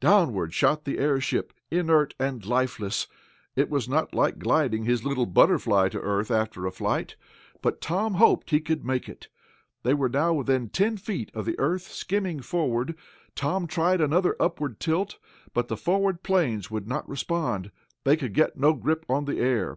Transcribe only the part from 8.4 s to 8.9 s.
he could